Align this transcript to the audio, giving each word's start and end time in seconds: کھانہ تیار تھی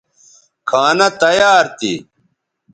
کھانہ 0.69 1.07
تیار 1.19 1.63
تھی 1.77 1.93